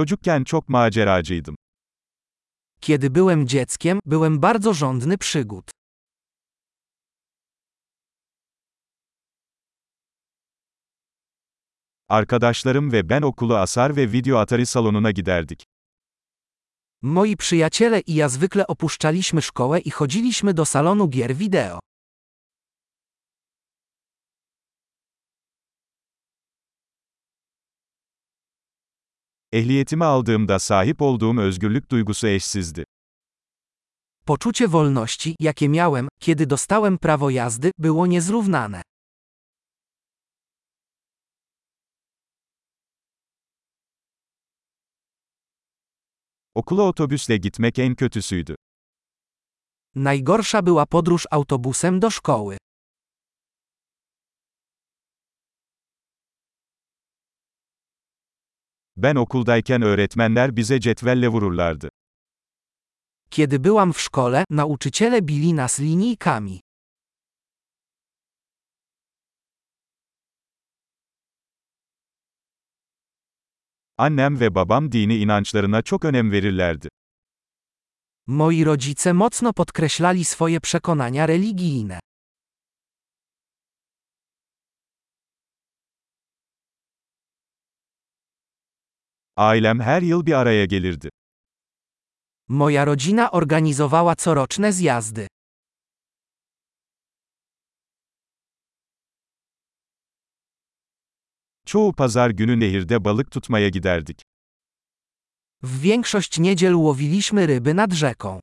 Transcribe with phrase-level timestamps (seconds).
[0.00, 1.56] Çocukken çok maceracıydım.
[2.80, 5.70] Kiedy byłem dzieckiem, byłem bardzo żądny przygód.
[12.08, 15.64] Arkadaşlarım ve ben okulu asar ve video atari salonuna giderdik.
[17.02, 21.78] Moi przyjaciele i ja zwykle opuszczaliśmy szkołę i chodziliśmy do salonu gier wideo.
[29.52, 32.84] Ehliyetimi aldığımda sahip olduğum özgürlük duygusu eşsizdi.
[34.26, 38.82] Poczucie wolności, jakie miałem, kiedy dostałem prawo jazdy, było niezrównane.
[46.54, 48.54] Okula otobüsle gitmek en kötüsüydü.
[49.94, 52.56] Najgorsza była podróż autobusem do szkoły.
[59.02, 61.88] Ben okuldayken öğretmenler bize cetvelle vururlardı.
[63.30, 66.60] Kiedy byłam w szkole, nauczyciele bili nas linijkami.
[73.98, 76.88] Annem ve babam dini inançlarına çok önem verirlerdi.
[78.26, 82.00] Moi rodzice mocno podkreślali swoje przekonania religijne.
[89.40, 91.10] Ailem her yıl bir araya gelirdi.
[92.48, 95.26] Moja rodzina organizowała coroczne zjazdy.
[101.66, 104.22] Çoğu pazar günü nehirde balık tutmaya giderdik.
[105.62, 108.40] W większość niedziel łowiliśmy ryby nad rzeką.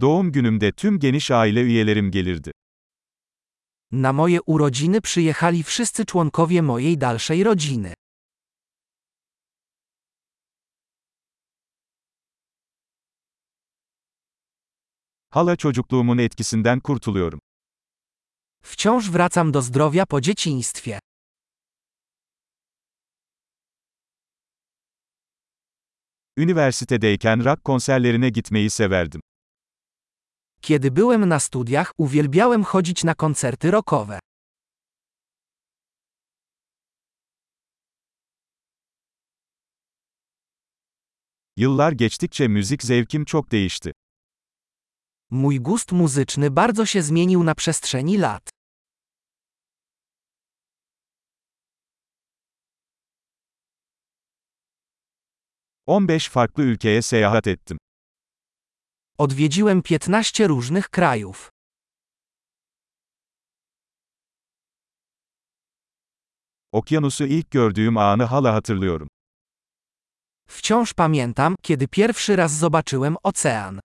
[0.00, 2.52] Doğum günümde tüm geniş aile üyelerim gelirdi.
[3.92, 7.94] Na moje urodziny przyjechali wszyscy członkowie mojej dalszej rodziny.
[15.30, 17.40] Hala çocukluğumun etkisinden kurtuluyorum.
[18.62, 20.98] Wciąż wracam do zdrowia po dzieciństwie.
[26.36, 29.20] Üniversitedeyken rock konserlerine gitmeyi severdim.
[30.60, 34.18] Kiedy byłem na studiach, uwielbiałem chodzić na koncerty rockowe.
[41.56, 43.92] Yıllar geçtikçe müzik zevkim çok değişti.
[45.30, 48.50] Mój gust muzyczny bardzo się zmienił na przestrzeni lat.
[55.86, 57.78] ...15 farklı ülkeye seyahat ettim.
[59.20, 61.50] Odwiedziłem 15 różnych krajów.
[66.72, 69.08] Okyanusu ilk gördüğüm anı hala hatırlıyorum.
[70.48, 73.80] Wciąż pamiętam, kiedy pierwszy raz zobaczyłem ocean.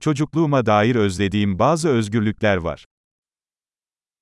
[0.00, 2.84] Çocukluğuma dair özlediğim bazı özgürlükler var.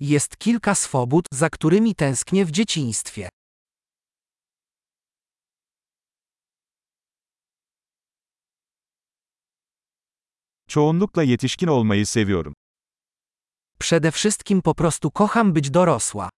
[0.00, 3.28] Jest kilka swobód, za którymi tęsknię w dzieciństwie.
[10.68, 12.54] Çoğunlukla yetişkin olmayı seviyorum.
[13.80, 16.30] Przede wszystkim po prostu kocham być dorosła.